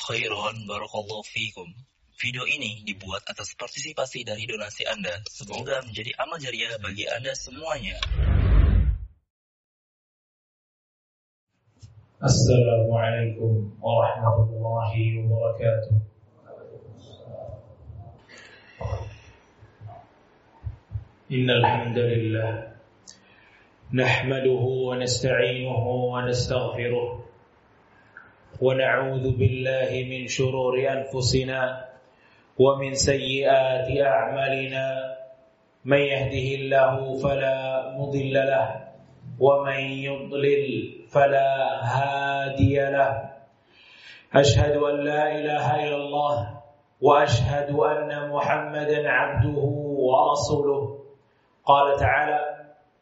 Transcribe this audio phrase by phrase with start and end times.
[0.00, 1.68] khairan barakallahu fikum.
[2.16, 5.20] Video ini dibuat atas partisipasi dari donasi Anda.
[5.28, 8.00] Semoga menjadi amal jariah bagi Anda semuanya.
[12.16, 16.06] Assalamualaikum warahmatullahi wabarakatuh.
[21.26, 22.50] إن الحمد لله
[23.94, 27.06] نحمده ونستعينه ونستغفره
[28.61, 31.85] ونعوذ بالله من شرور أنفسنا
[32.59, 34.85] ومن سيئات أعمالنا.
[35.85, 37.59] من يهده الله فلا
[37.97, 38.67] مضل له
[39.39, 40.63] ومن يضلل
[41.09, 43.11] فلا هادي له.
[44.35, 46.61] أشهد أن لا إله إلا الله
[47.01, 49.57] وأشهد أن محمدا عبده
[50.07, 50.83] ورسوله.
[51.65, 52.41] قال تعالى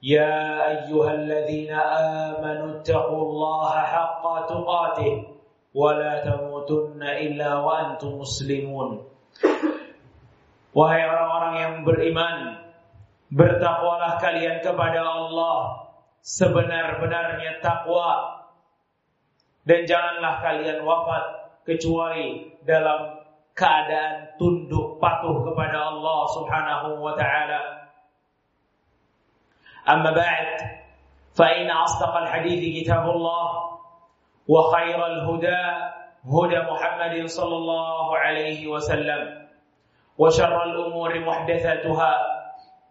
[0.03, 0.39] يا
[0.71, 5.28] أيها الذين آمنوا اتقوا الله حق تقاته.
[5.74, 8.90] ولا تموتن إلا وأنتم مسلمون
[10.74, 12.66] Wahai orang-orang yang beriman
[13.30, 15.86] Bertakwalah kalian kepada Allah
[16.18, 18.42] Sebenar-benarnya takwa
[19.62, 21.24] Dan janganlah kalian wafat
[21.62, 23.22] Kecuali dalam
[23.54, 27.84] keadaan tunduk patuh kepada Allah subhanahu wa ta'ala
[29.84, 30.46] أما بعد
[31.36, 33.46] فإن أصدق الحديث كتاب الله
[34.49, 35.61] وخير الهدى
[36.25, 39.47] هدى محمد صلى الله عليه وسلم
[40.17, 42.13] وشر الأمور محدثاتها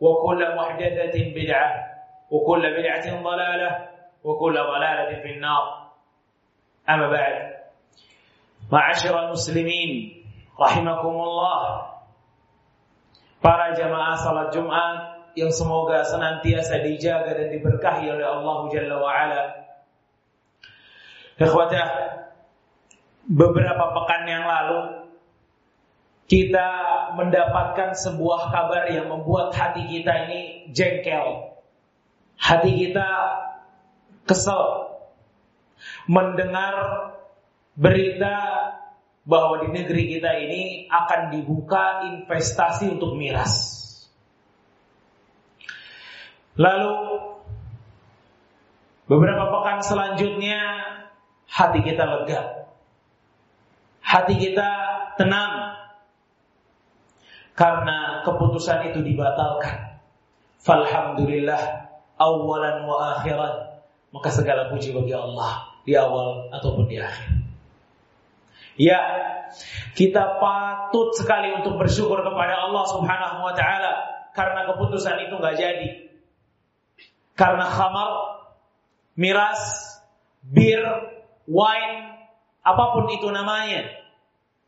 [0.01, 1.69] وكل محدثة بدعة
[2.31, 3.71] وكل بدعة ضلالة
[4.25, 5.65] وكل ضلالة في النار
[6.89, 7.35] أما بعد
[8.73, 9.91] معاشر المسلمين
[10.61, 11.63] رحمكم الله
[13.39, 19.68] para jamaah salat Jumat yang semoga senantiasa dijaga dan diberkahi oleh Allah Jalla wa ala.
[21.39, 21.89] Ikhwatah,
[23.31, 25.07] beberapa pekan yang lalu
[26.29, 26.69] kita
[27.15, 31.57] mendapatkan sebuah kabar yang membuat hati kita ini jengkel.
[32.37, 33.09] Hati kita
[34.27, 34.93] kesel
[36.11, 36.75] mendengar
[37.79, 38.37] berita
[39.23, 43.55] bahwa di negeri kita ini akan dibuka investasi untuk miras.
[46.59, 46.97] Lalu
[49.07, 50.61] beberapa pekan selanjutnya
[51.49, 52.69] hati kita lega.
[54.05, 54.69] Hati kita
[55.21, 55.77] tenang
[57.59, 59.99] karena keputusan itu dibatalkan.
[60.63, 63.83] Falhamdulillah awalan wa akhiran.
[64.09, 67.29] Maka segala puji bagi Allah di awal ataupun di akhir.
[68.79, 69.01] Ya,
[69.99, 73.93] kita patut sekali untuk bersyukur kepada Allah Subhanahu wa taala
[74.33, 75.89] karena keputusan itu nggak jadi.
[77.35, 78.11] Karena khamar,
[79.19, 79.61] miras,
[80.47, 80.79] bir,
[81.49, 81.97] wine,
[82.63, 83.89] apa pun itu namanya.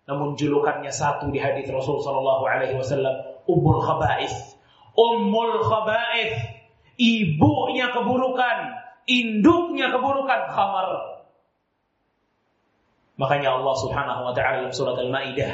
[0.08, 3.14] Namun julukannya satu di hadis Rasul sallallahu alaihi wasallam,
[3.46, 4.58] ummul khaba'ith.
[4.96, 6.34] Ummul khaba'ith,
[6.98, 8.58] ibunya keburukan,
[9.06, 10.88] induknya keburukan khamar.
[13.20, 15.52] Makanya Allah Subhanahu wa taala dalam surat Al-Maidah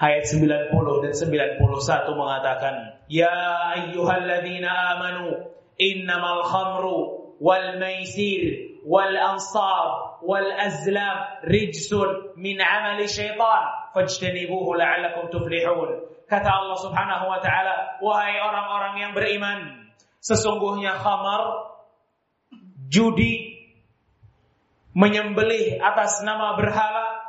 [0.00, 2.74] ayat 90 dan 91 mengatakan,
[3.12, 3.36] "Ya
[3.76, 6.96] ayyuhalladzina amanu innamal khamru
[7.38, 17.40] wal maisir wal azlam rijsun min amali syaitan fajtanibuhu la'allakum tuflihun." Kata Allah Subhanahu wa
[17.40, 19.58] taala, "Wahai orang-orang yang beriman,
[20.20, 21.72] sesungguhnya khamar
[22.88, 23.58] judi
[24.96, 27.22] menyembelih atas nama berhala,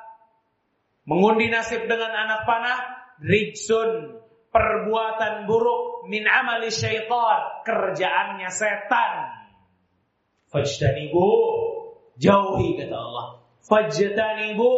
[1.05, 2.79] mengundi nasib dengan anak panah,
[3.21, 9.13] rijsun, perbuatan buruk, min amali syaitan, kerjaannya setan.
[10.49, 11.25] Fajtanibu,
[12.17, 13.27] jauhi kata Allah.
[13.61, 14.71] Fajtanibu,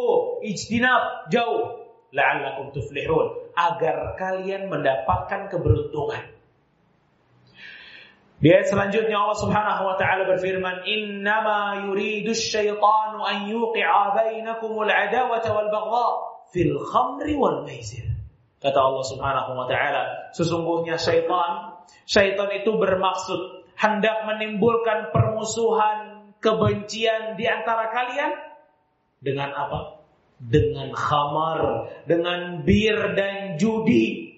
[0.44, 1.80] ijtinab, jauh.
[2.12, 3.56] La'allakum tuflihun.
[3.56, 6.28] Agar kalian mendapatkan keberuntungan.
[8.42, 15.54] Di ayat selanjutnya Allah Subhanahu wa taala berfirman, "Innama yuridu asyaitanu an yuqi'a bainakumul adawata
[15.54, 16.08] wal baghdha
[16.50, 18.02] fil khamri wal maisir."
[18.58, 27.50] Kata Allah Subhanahu wa taala, sesungguhnya syaitan, syaitan itu bermaksud hendak menimbulkan permusuhan, kebencian di
[27.50, 28.32] antara kalian
[29.26, 30.06] dengan apa?
[30.38, 34.38] Dengan khamar, dengan bir dan judi.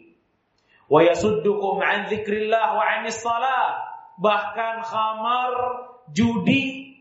[0.88, 3.84] Wa yasuddukum an dzikrillah wa 'anis salah
[4.16, 5.52] bahkan khamar,
[6.16, 6.96] judi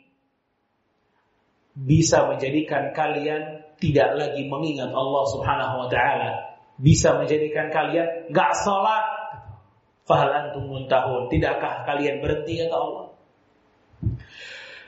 [1.78, 9.06] bisa menjadikan kalian tidak lagi mengingat Allah Subhanahu wa taala, bisa menjadikan kalian gak salat.
[10.02, 13.11] Fahal antum muntahun, tidakkah kalian berhenti kata Allah?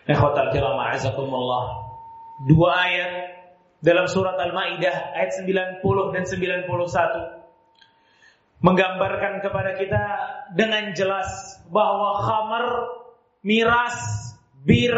[0.05, 1.65] Ikhwatal kiram a'azakumullah.
[2.45, 3.13] Dua ayat
[3.81, 5.81] dalam surat Al-Maidah ayat 90
[6.13, 6.69] dan 91
[8.65, 10.05] menggambarkan kepada kita
[10.57, 11.29] dengan jelas
[11.69, 12.67] bahwa khamar,
[13.45, 13.97] miras,
[14.65, 14.97] bir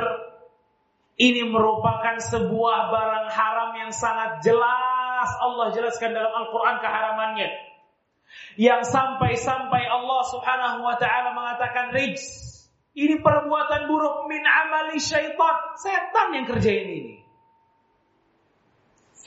[1.19, 7.49] ini merupakan sebuah barang haram yang sangat jelas Allah jelaskan dalam Al-Quran keharamannya.
[8.55, 12.46] Yang sampai-sampai Allah subhanahu wa ta'ala mengatakan rijs.
[12.97, 15.77] Ini perbuatan buruk min amali syaitan.
[15.77, 17.15] Setan yang kerjain ini.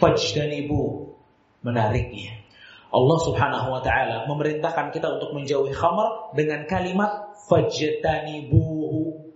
[0.01, 1.13] Fajtanibu.
[1.62, 2.42] Menariknya.
[2.89, 9.30] Allah subhanahu wa ta'ala memerintahkan kita untuk menjauhi khamar dengan kalimat fajtanibuhu.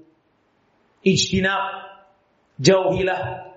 [1.06, 1.94] Ijtinab
[2.58, 3.54] jauhilah.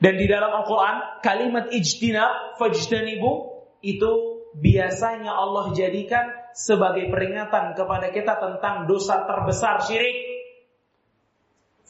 [0.00, 4.10] Dan di dalam Al-Quran kalimat ijtinab, fajtanibu itu
[4.58, 10.18] biasanya Allah jadikan sebagai peringatan kepada kita tentang dosa terbesar syirik.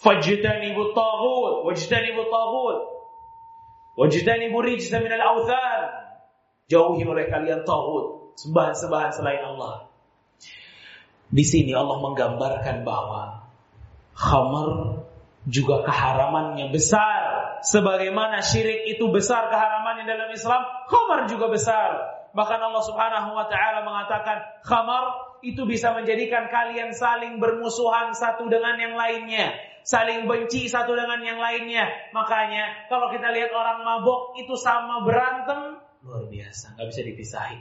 [0.01, 2.79] Fajtanibu taghut, wajtanibu taghut.
[4.01, 5.83] Wajtanibu rijza al awthan.
[6.71, 9.91] Jauhi oleh kalian taghut, sembahan-sembahan selain Allah.
[11.31, 13.47] Di sini Allah menggambarkan bahwa
[14.15, 15.03] khamar
[15.47, 17.21] juga keharamannya besar.
[17.61, 22.20] Sebagaimana syirik itu besar keharamannya dalam Islam, khamar juga besar.
[22.31, 28.79] Bahkan Allah Subhanahu wa taala mengatakan khamar itu bisa menjadikan kalian saling bermusuhan satu dengan
[28.79, 31.91] yang lainnya, saling benci satu dengan yang lainnya.
[32.15, 37.59] Makanya kalau kita lihat orang mabok itu sama berantem luar biasa, nggak bisa dipisahi.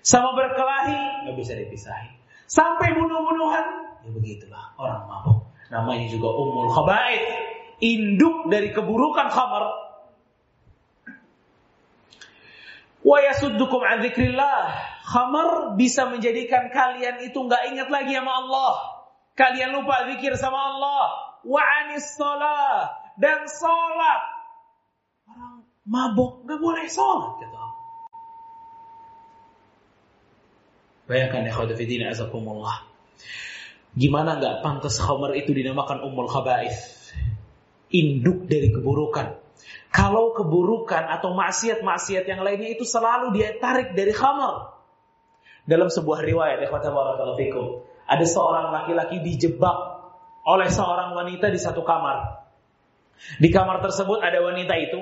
[0.00, 2.10] Sama berkelahi nggak bisa dipisahi.
[2.48, 3.66] Sampai bunuh-bunuhan,
[4.08, 7.24] ya begitulah orang mabok namanya juga umul khaba'ith,
[7.84, 9.87] induk dari keburukan khamar.
[13.08, 14.04] Wa yasuddukum an.
[15.08, 18.72] Khamar bisa menjadikan kalian itu nggak ingat lagi sama Allah.
[19.32, 21.04] Kalian lupa zikir sama Allah.
[21.40, 24.22] Wa anis salah dan salat.
[25.24, 27.64] Orang mabuk nggak boleh salat kata.
[31.08, 32.84] Bayangkan ya khawdafidina azakumullah.
[33.96, 36.76] Gimana nggak pantas khamar itu dinamakan umul khaba'ith?
[37.88, 39.37] Induk dari keburukan.
[39.88, 44.76] Kalau keburukan atau maksiat-maksiat yang lainnya itu selalu dia tarik dari khamar.
[45.68, 46.64] Dalam sebuah riwayat,
[47.36, 49.76] fikum, ada seorang laki-laki dijebak
[50.48, 52.40] oleh seorang wanita di satu kamar.
[53.36, 55.00] Di kamar tersebut ada wanita itu,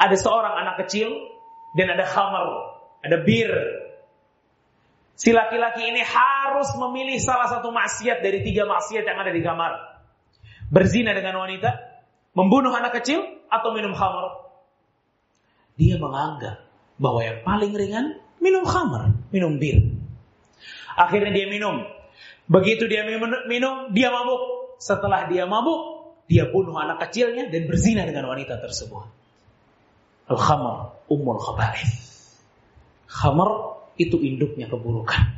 [0.00, 1.12] ada seorang anak kecil,
[1.76, 2.46] dan ada khamar,
[3.04, 3.52] ada bir,
[5.22, 9.72] Si laki-laki ini harus memilih salah satu maksiat dari tiga maksiat yang ada di kamar.
[10.72, 11.91] Berzina dengan wanita,
[12.32, 14.48] membunuh anak kecil, atau minum khamar.
[15.76, 16.64] Dia menganggap
[16.96, 19.92] bahwa yang paling ringan minum khamar, minum bir.
[20.96, 21.84] Akhirnya dia minum.
[22.48, 24.76] Begitu dia minum, dia mabuk.
[24.80, 29.04] Setelah dia mabuk, dia bunuh anak kecilnya dan berzina dengan wanita tersebut.
[30.32, 31.92] Al-khamar ummul khaba'ith.
[33.08, 35.28] Khamar itu induknya keburukan.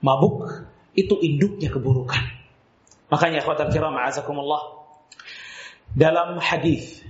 [0.00, 0.64] Mabuk
[0.96, 2.24] itu induknya keburukan.
[3.08, 4.77] Makanya khawatir kiram azakumullah
[5.96, 7.00] dalam hadis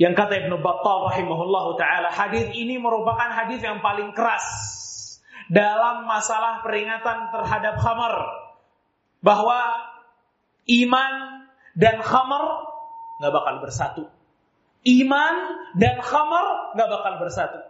[0.00, 4.44] yang kata Ibnu Battal rahimahullah taala hadis ini merupakan hadis yang paling keras
[5.50, 8.14] dalam masalah peringatan terhadap khamar
[9.20, 9.60] bahwa
[10.70, 11.12] iman
[11.74, 12.70] dan khamar
[13.20, 14.04] nggak bakal bersatu.
[14.80, 15.36] Iman
[15.76, 17.60] dan khamar nggak bakal bersatu.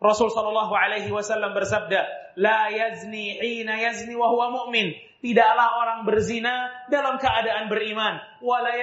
[0.00, 4.92] Rasul Shallallahu Alaihi Wasallam bersabda, La yazni hina yazni wa huwa mu'min.
[5.20, 8.20] Tidaklah orang berzina dalam keadaan beriman.
[8.40, 8.80] Wa la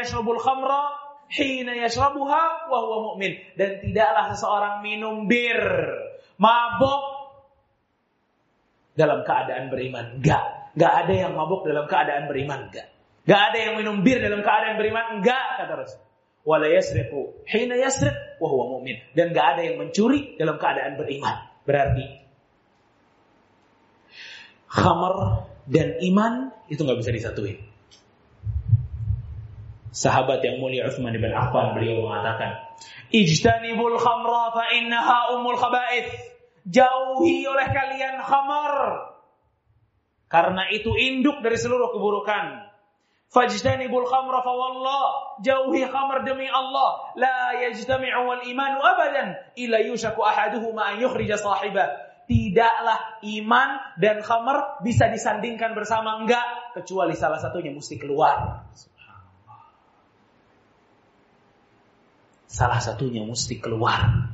[1.31, 3.39] hina yashrabuha wa huwa mu'min.
[3.55, 5.59] Dan tidaklah seseorang minum bir,
[6.37, 7.03] mabuk
[8.99, 10.19] dalam keadaan beriman.
[10.19, 10.75] Enggak.
[10.75, 12.69] Enggak ada yang mabuk dalam keadaan beriman.
[12.69, 12.87] Enggak.
[13.23, 15.05] Enggak ada yang minum bir dalam keadaan beriman.
[15.19, 16.01] Enggak, kata Rasul
[16.41, 21.45] wala yasriqu hina yasriq wa huwa mu'min dan gak ada yang mencuri dalam keadaan beriman.
[21.61, 22.05] Berarti
[24.71, 27.61] khamar dan iman itu nggak bisa disatuin.
[29.91, 32.63] Sahabat yang mulia Utsman bin Affan beliau mengatakan,
[33.11, 36.31] "Ijtanibul khamra fa innaha ummul khaba'ith."
[36.61, 38.73] Jauhi oleh kalian khamar
[40.31, 42.71] karena itu induk dari seluruh keburukan.
[43.35, 45.35] Fajtanibul khamra fa wallah.
[45.43, 47.11] Jauhi khamar demi Allah.
[47.19, 49.35] La yajtami'u wal imanu abadan.
[49.59, 52.11] Ila yushaku ahaduhuma an yukhrija sahibah.
[52.31, 53.69] Tidaklah iman
[53.99, 56.23] dan khamar bisa disandingkan bersama.
[56.23, 56.79] Enggak.
[56.79, 58.63] Kecuali salah satunya mesti keluar.
[62.51, 64.27] Salah satunya mesti keluar.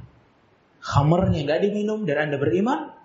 [0.82, 2.98] Khamarnya enggak diminum dan Anda beriman.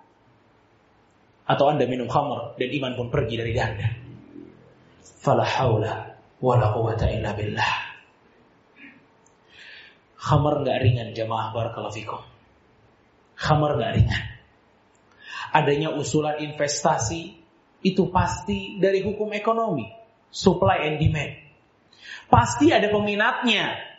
[1.45, 4.03] Atau Anda minum khamar dan iman pun pergi dari Anda
[5.23, 7.73] fala haula wala quwata illa billah.
[10.19, 12.19] Khamar nggak ringan jamaah barakallahu.
[13.39, 14.23] Khamar nggak ringan.
[15.55, 17.39] Adanya usulan investasi
[17.83, 19.87] itu pasti dari hukum ekonomi,
[20.31, 21.33] supply and demand.
[22.27, 23.92] Pasti ada peminatnya.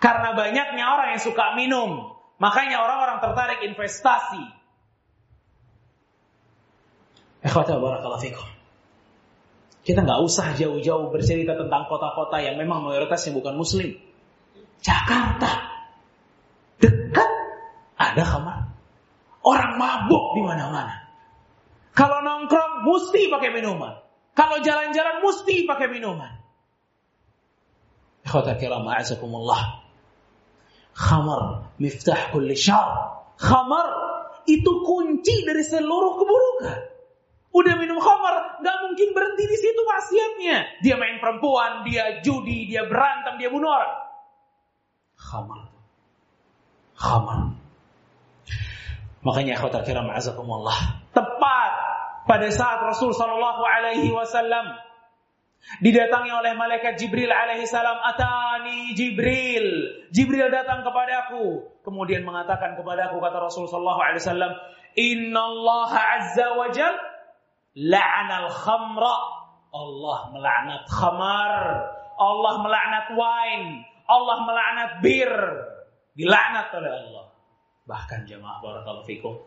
[0.00, 4.40] Karena banyaknya orang yang suka minum, makanya orang-orang tertarik investasi.
[9.80, 13.96] Kita nggak usah jauh-jauh bercerita tentang kota-kota yang memang mayoritasnya bukan muslim.
[14.80, 15.68] Jakarta.
[16.80, 17.30] Dekat
[17.96, 18.58] ada kamar.
[19.40, 20.96] Orang mabuk di mana-mana.
[21.92, 24.00] Kalau nongkrong mesti pakai minuman.
[24.32, 26.32] Kalau jalan-jalan mesti pakai minuman.
[28.24, 29.89] Ikhwata kiram a'azakumullah.
[30.94, 33.20] Khamar miftah kulli syar.
[33.40, 33.86] Khamar
[34.44, 36.78] itu kunci dari seluruh keburukan.
[37.50, 40.56] Udah minum khamar, nggak mungkin berhenti di situ maksiatnya.
[40.86, 43.94] Dia main perempuan, dia judi, dia berantem, dia bunuh orang.
[45.18, 45.60] Khamar.
[46.94, 47.38] Khamar.
[49.26, 51.02] Makanya akhwat kiram azakumullah.
[51.10, 51.72] Tepat
[52.24, 54.78] pada saat Rasul sallallahu alaihi wasallam
[55.84, 59.66] didatangi oleh malaikat Jibril alaihi salam, "Atani Jibril."
[60.10, 64.52] Jibril datang kepadaku, kemudian mengatakan kepadaku kata Rasul sallallahu alaihi wasallam,
[64.96, 65.90] "Inna Allah
[66.20, 67.10] azza wa jalla
[67.76, 69.16] la'anal khamra.
[69.70, 71.52] Allah melaknat khamar.
[72.18, 73.86] Allah melaknat wine.
[74.10, 75.30] Allah melaknat bir.
[76.18, 77.24] Dilaknat oleh Allah.
[77.86, 79.38] Bahkan jamaah barakallahu fikum.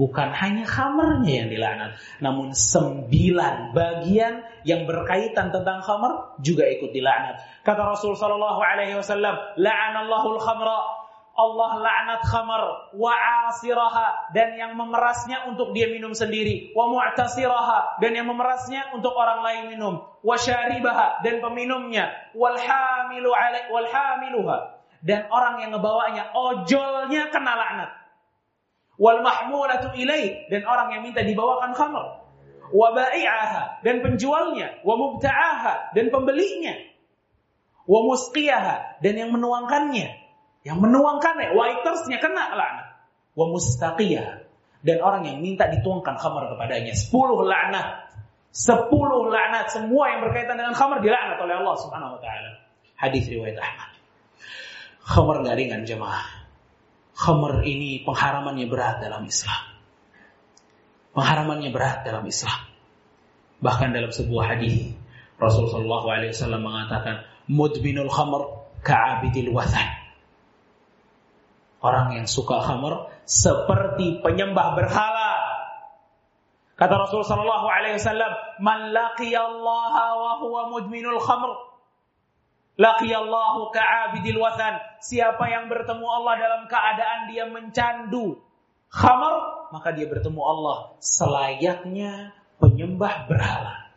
[0.00, 7.44] Bukan hanya khamarnya yang dilaknat, namun sembilan bagian yang berkaitan tentang khamar juga ikut dilaknat.
[7.68, 11.00] Kata Rasul sallallahu alaihi wasallam, "La'anallahu al-khamra
[11.40, 12.62] Allah laknat khamar
[12.96, 13.12] wa
[13.48, 19.40] asiraha dan yang memerasnya untuk dia minum sendiri wa mu'tasiraha dan yang memerasnya untuk orang
[19.40, 24.80] lain minum wa syaribaha dan peminumnya wal hamilu alai wal hamiluha.
[25.00, 27.99] Dan orang yang ngebawanya ojolnya kena laknat
[29.00, 32.20] wal mahmulatu ilai dan orang yang minta dibawakan khamar
[32.70, 36.76] wa bai'aha dan penjualnya wa mubta'aha dan pembelinya
[37.88, 40.20] wa musqiyaha dan yang menuangkannya
[40.60, 42.88] yang menuangkannya, waitersnya kena laknat.
[43.32, 44.44] Wa mustaqiyah.
[44.80, 46.92] Dan orang yang minta dituangkan khamar kepadanya.
[46.92, 48.12] Sepuluh laknat.
[48.52, 49.72] Sepuluh laknat.
[49.72, 52.50] Semua yang berkaitan dengan khamar dilaknat oleh Allah subhanahu wa ta'ala.
[53.00, 53.90] Hadis riwayat Ahmad.
[55.00, 56.39] Khamar gak ringan jemaah.
[57.20, 59.60] Khamar ini pengharamannya berat dalam Islam.
[61.12, 62.64] Pengharamannya berat dalam Islam.
[63.60, 64.96] Bahkan dalam sebuah hadis
[65.36, 66.00] Rasulullah
[66.32, 70.00] SAW mengatakan mudbinul khamar ka'abidil wathan
[71.80, 75.32] Orang yang suka khamr seperti penyembah berhala.
[76.76, 81.69] Kata Rasul sallallahu alaihi wasallam, "Man laqiyallaha wa huwa mudminul khamr,
[82.77, 88.41] laqiyallahu ka'abidil wathan." Siapa yang bertemu Allah dalam keadaan dia mencandu
[88.89, 89.35] khamr,
[89.71, 93.89] maka dia bertemu Allah selayaknya penyembah berhala.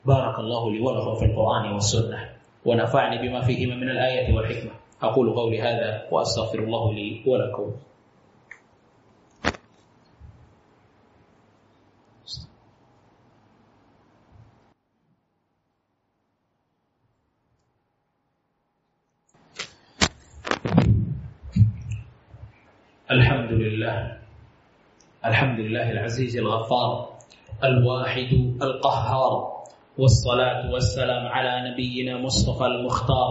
[0.00, 2.40] Barakallahu li wa lahu fil Qur'ani was sunnah.
[2.64, 4.70] ونفعني بما فيهما من الآيات والحكمة
[5.02, 7.72] أقول قولي هذا وأستغفر الله لي ولكم
[23.14, 24.16] الحمد لله
[25.26, 27.08] الحمد لله العزيز الغفار
[27.64, 28.32] الواحد
[28.62, 29.32] القهار
[29.98, 33.30] والصلاة والسلام على نبينا مصطفى المختار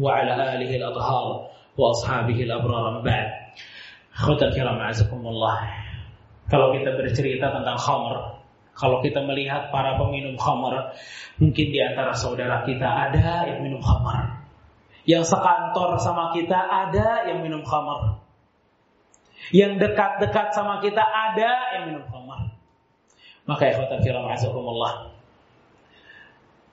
[0.00, 1.26] وعلى آله الأطهار
[1.78, 3.28] وأصحابه الأبرار بعد
[4.18, 5.60] Khotar kiram azakumullah
[6.50, 8.40] Kalau kita bercerita tentang khamr
[8.74, 10.90] Kalau kita melihat para peminum khamr
[11.36, 14.42] Mungkin di antara saudara kita ada yang minum khamr
[15.04, 18.21] Yang sekantor sama kita ada yang minum khamr
[19.51, 22.53] Yang dekat-dekat sama kita ada yang minum khamr
[23.43, 25.13] Maka khotar kiram azakumullah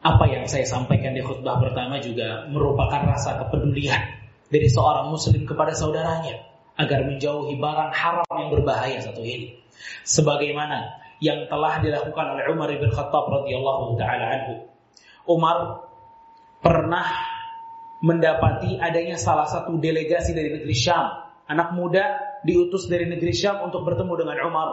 [0.00, 4.00] apa yang saya sampaikan di khutbah pertama juga merupakan rasa kepedulian
[4.48, 6.40] dari seorang muslim kepada saudaranya
[6.80, 9.60] agar menjauhi barang haram yang berbahaya satu ini.
[10.08, 14.54] Sebagaimana yang telah dilakukan oleh Umar bin Khattab radhiyallahu taala anhu.
[15.28, 15.84] Umar
[16.64, 17.04] pernah
[18.00, 23.84] mendapati adanya salah satu delegasi dari negeri Syam, anak muda diutus dari negeri Syam untuk
[23.84, 24.68] bertemu dengan Umar.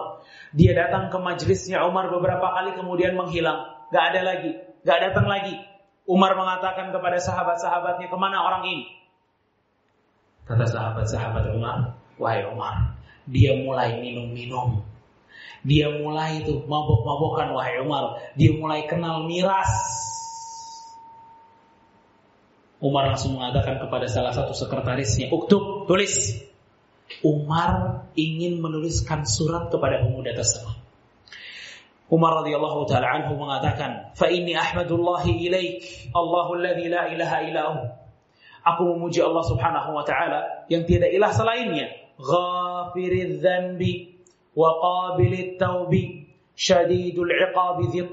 [0.55, 5.59] Dia datang ke majelisnya Umar beberapa kali kemudian menghilang, gak ada lagi gak datang lagi.
[6.07, 8.85] Umar mengatakan kepada sahabat-sahabatnya, ke mana orang ini?
[10.47, 12.95] Kata sahabat-sahabat Umar, wahai Umar,
[13.27, 14.87] dia mulai minum-minum.
[15.67, 18.23] Dia mulai itu mabok-mabokan, wahai Umar.
[18.39, 19.67] Dia mulai kenal miras.
[22.79, 26.39] Umar langsung mengatakan kepada salah satu sekretarisnya, "Uktub, tulis."
[27.25, 30.75] Umar ingin menuliskan surat kepada pemuda tersebut.
[32.07, 35.83] Umar radhiyallahu taala anhu mengatakan, "Fa inni ahmadullahi ilaik,
[36.15, 37.63] Allahu alladzi la ilaha illa
[38.67, 41.87] Aku memuji Allah Subhanahu wa taala yang tiada ilah selainnya,
[42.19, 44.19] Ghafiridz dzanbi
[44.55, 48.11] wa qabilit taubi, syadidul iqabi dzit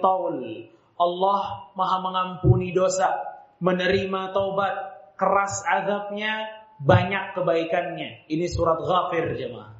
[0.94, 1.40] Allah
[1.74, 3.18] Maha mengampuni dosa,
[3.58, 4.74] menerima taubat,
[5.18, 8.26] keras azabnya, banyak kebaikannya.
[8.26, 9.74] Ini surat Ghafir jemaah.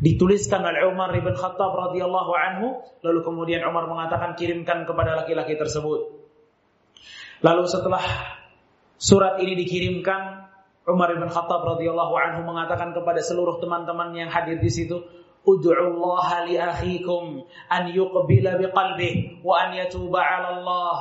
[0.00, 6.24] Dituliskan oleh Umar bin Khattab radhiyallahu anhu, lalu kemudian Umar mengatakan kirimkan kepada laki-laki tersebut.
[7.44, 8.00] Lalu setelah
[8.96, 10.48] surat ini dikirimkan,
[10.88, 15.04] Umar bin Khattab radhiyallahu anhu mengatakan kepada seluruh teman-teman yang hadir di situ,
[15.44, 21.00] "Ud'ullaha li akhikum an yuqbila biqalbihi wa an yatuba 'ala Allah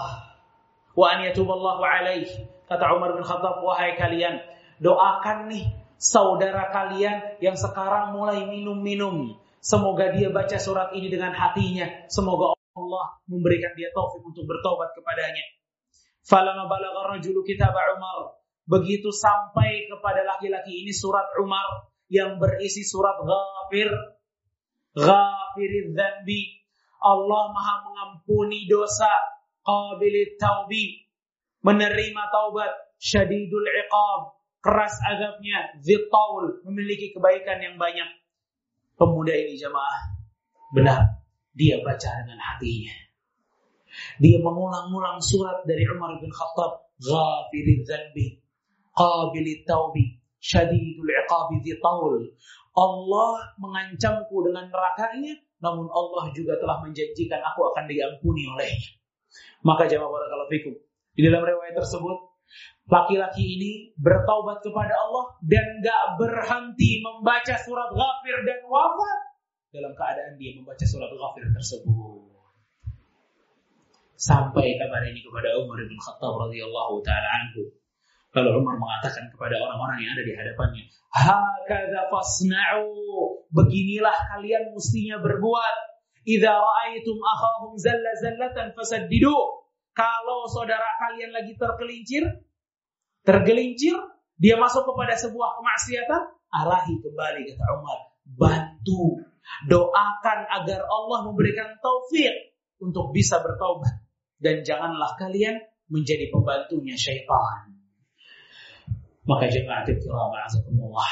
[0.92, 4.44] wa an yatuba Allahu 'alaihi." Kata Umar bin Khattab, "Wahai kalian,
[4.80, 5.68] Doakan nih
[6.00, 9.36] saudara kalian yang sekarang mulai minum-minum.
[9.60, 12.08] Semoga dia baca surat ini dengan hatinya.
[12.08, 15.44] Semoga Allah memberikan dia taufik untuk bertobat kepadanya.
[16.24, 18.40] Falama balagha rajulu kitab Umar.
[18.72, 23.92] Begitu sampai kepada laki-laki ini surat Umar yang berisi surat Ghafir.
[24.96, 26.64] Ghafirid dzanbi.
[27.04, 29.12] Allah Maha mengampuni dosa.
[29.60, 31.04] Qabilit taubi.
[31.68, 32.96] Menerima taubat.
[32.96, 38.08] Syadidul iqab keras azabnya, zitaul, memiliki kebaikan yang banyak.
[39.00, 40.20] Pemuda ini jemaah,
[40.76, 41.24] benar,
[41.56, 42.96] dia baca dengan hatinya.
[44.20, 48.44] Dia mengulang-ulang surat dari Umar bin Khattab, Ghafirid zanbi,
[48.92, 52.28] Qabilit taubi, Syadidul iqabi zitaul.
[52.76, 58.92] Allah mengancamku dengan nerakanya, namun Allah juga telah menjanjikan aku akan diampuni olehnya.
[59.64, 60.76] Maka jemaah barakallahu fikum.
[61.16, 62.29] Di dalam riwayat tersebut
[62.90, 69.20] Laki-laki ini bertaubat kepada Allah dan gak berhenti membaca surat ghafir dan wafat
[69.70, 72.26] dalam keadaan dia membaca surat ghafir tersebut.
[74.20, 77.72] Sampai kabar ini kepada Umar bin Khattab radhiyallahu taala anhu.
[78.36, 80.84] Lalu Umar mengatakan kepada orang-orang yang ada di hadapannya,
[81.14, 82.86] "Hakadza fasna'u."
[83.50, 85.76] Beginilah kalian mestinya berbuat.
[86.28, 89.59] Idza ra'aitum akhahum zalla zallatan fasaddidu.
[90.00, 92.24] Kalau saudara kalian lagi tergelincir,
[93.28, 94.00] tergelincir,
[94.40, 96.22] dia masuk kepada sebuah kemaksiatan,
[96.56, 99.20] arahi kembali kata Umar, bantu,
[99.68, 104.08] doakan agar Allah memberikan taufik untuk bisa bertobat
[104.40, 105.60] dan janganlah kalian
[105.92, 107.76] menjadi pembantunya syaitan.
[109.28, 111.12] Maka jemaah kiram azakumullah.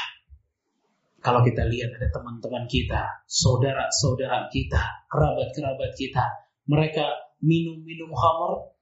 [1.20, 6.24] Kalau kita lihat ada teman-teman kita, saudara-saudara kita, kerabat-kerabat kita,
[6.64, 7.04] mereka
[7.44, 8.77] minum-minum khamar,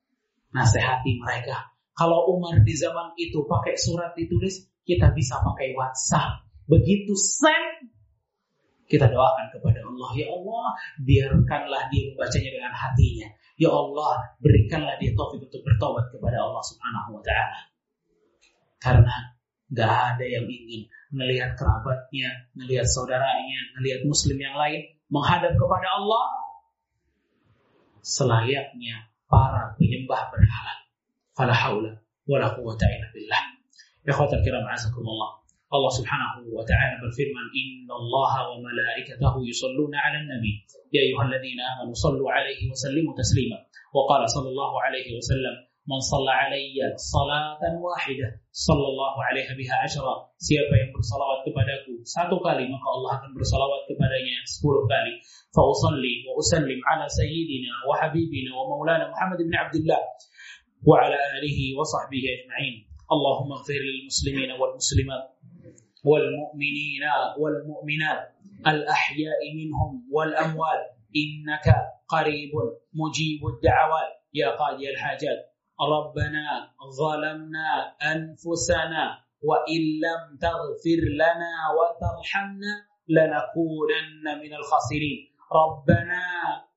[0.57, 6.45] nasihati mereka, kalau Umar di zaman itu pakai surat ditulis, kita bisa pakai WhatsApp.
[6.69, 7.93] Begitu send,
[8.85, 10.67] kita doakan kepada Allah, ya Allah,
[11.01, 13.29] biarkanlah dia membacanya dengan hatinya.
[13.57, 17.61] Ya Allah, berikanlah dia taufik untuk bertobat kepada Allah Subhanahu wa taala.
[18.77, 19.17] Karena
[19.73, 26.27] gak ada yang ingin melihat kerabatnya, melihat saudaranya, melihat muslim yang lain menghadap kepada Allah
[28.05, 29.56] selayaknya para
[29.87, 30.75] penyembah berhala.
[31.37, 31.85] فلا حول
[32.27, 33.41] ولا قوة إلا بالله.
[34.09, 35.31] إخوة الكرام عزكم الله.
[35.69, 40.55] الله سبحانه وتعالى بالفرمان إن الله وملائكته يصلون على النبي.
[40.97, 43.59] يا أيها الذين آمنوا صلوا عليه وسلموا تسليما.
[43.93, 45.55] وقال صلى الله عليه وسلم
[45.87, 52.37] من صلى علي صلاة واحدة صلى الله عليه بها عشرة siapa yang bersalawat kepadaku satu
[52.43, 55.23] kali maka Allah akan bersalawat kepadanya sepuluh kali.
[55.57, 60.01] فأصلي وأسلم على سيدنا وحبيبنا ومولانا محمد بن عبد الله
[60.85, 62.75] وعلى آله وصحبه أجمعين
[63.13, 65.25] اللهم اغفر للمسلمين والمسلمات
[66.05, 67.05] والمؤمنين
[67.41, 68.21] والمؤمنات
[68.67, 70.81] الأحياء منهم والأموال
[71.17, 71.67] إنك
[72.09, 72.53] قريب
[73.01, 75.39] مجيب الدعوات يا قاضي الحاجات
[75.82, 76.46] ربنا
[77.00, 77.70] ظلمنا
[78.14, 79.04] أنفسنا
[79.42, 82.74] وإن لم تغفر لنا وترحمنا
[83.10, 85.20] لنكونن من الخاسرين
[85.52, 86.24] ربنا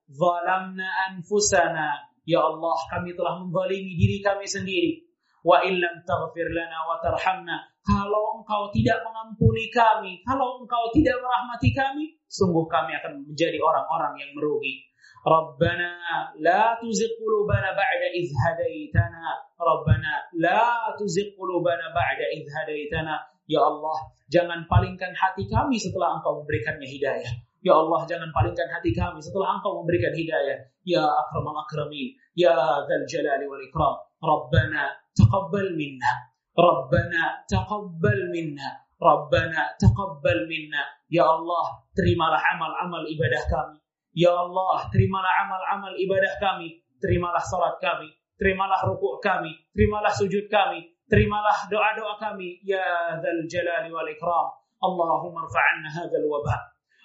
[0.09, 1.87] ظلمنا أنفسنا
[2.25, 5.05] Ya Allah, kami telah menzalimi diri kami sendiri.
[5.45, 7.69] Wa illam taghfir lana wa tarhamna.
[7.85, 14.17] Kalau engkau tidak mengampuni kami, kalau engkau tidak merahmati kami, sungguh kami akan menjadi orang-orang
[14.17, 14.88] yang merugi.
[15.25, 15.89] Rabbana
[16.37, 19.41] la tuzigh qulubana ba'da idh hadaitana.
[19.57, 23.15] Rabbana la tuzigh qulubana ba'da idh hadaitana.
[23.45, 23.97] Ya Allah,
[24.29, 27.33] jangan palingkan hati kami setelah Engkau memberikannya hidayah.
[27.65, 30.57] Ya Allah, jangan palingkan hati kami setelah Engkau memberikan hidayah.
[30.85, 32.13] Ya Akramal Akramin.
[32.35, 32.51] يا
[32.83, 34.81] ذا الجلال والإكرام ربنا
[35.15, 36.13] تقبل منا
[36.55, 38.79] Rabbana taqabbal minna.
[38.95, 40.87] Rabbana taqabbal minna.
[41.11, 43.77] Ya Allah, terimalah amal-amal ibadah kami.
[44.10, 46.82] Ya Allah, terimalah amal-amal ibadah kami.
[46.98, 48.10] Terimalah salat kami.
[48.36, 49.52] Terimalah rukuk kami.
[49.72, 50.82] Terimalah sujud kami.
[51.06, 52.60] Terimalah doa-doa kami.
[52.66, 54.46] Ya dzal jalali wal ikram.
[54.80, 56.60] Allahumma rfa'anna hadzal wabah.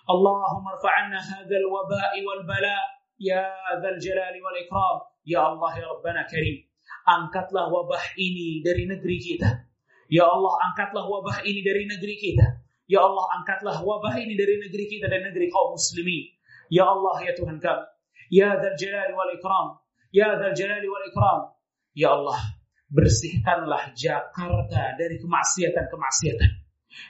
[0.08, 2.78] Allahumma rfa'anna hadzal waba'i wal bala.
[3.22, 4.98] Ya dzal jalali wal ikram.
[5.26, 6.66] Ya Allah ya Rabbana Karim.
[7.06, 9.50] Angkatlah wabah ini dari negeri kita.
[10.06, 12.46] Ya Allah, angkatlah wabah ini dari negeri kita.
[12.86, 16.35] Ya Allah, angkatlah wabah ini dari negeri kita dan negeri kaum muslimin.
[16.70, 17.86] Ya Allah, ya Tuhan kami.
[18.34, 19.68] Ya Dzal Jalali wal Ikram.
[20.10, 21.42] Ya Dzal Jalali wal Ikram.
[21.94, 22.40] Ya Allah,
[22.90, 26.52] bersihkanlah Jakarta dari kemaksiatan-kemaksiatan.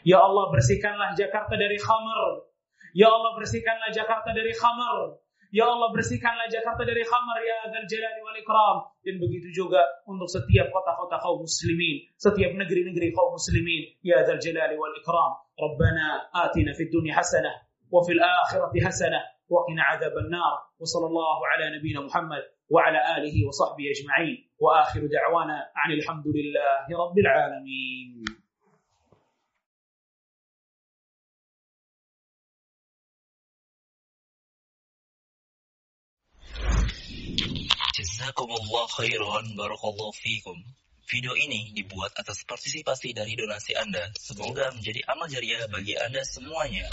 [0.03, 2.49] Ya Allah, bersihkanlah Jakarta dari khamar.
[2.95, 5.25] Ya Allah, bersihkanlah Jakarta dari khamar.
[5.55, 10.27] Ya Allah bersihkanlah Jakarta dari khamar ya Dzal Jalali wal Ikram dan begitu juga untuk
[10.27, 15.31] setiap kota-kota kaum muslimin, setiap negeri-negeri kaum muslimin ya Dzal Jalali wal Ikram.
[15.55, 17.55] Rabbana atina fid dunya hasanah
[17.87, 20.65] wa fil akhirati hasanah wa qina adzaban nar.
[20.77, 24.37] Wa sallallahu ala nabiyyina Muhammad wa ala alihi wa sahbihi ajma'in.
[24.57, 28.25] Wa akhiru da'wana 'anil hamdulillahi rabbil alamin.
[37.95, 40.57] Jazakumullah khairan barakallahu fikum.
[41.05, 44.09] Video ini dibuat atas partisipasi dari donasi Anda.
[44.17, 46.89] Semoga menjadi amal jariah bagi Anda semuanya.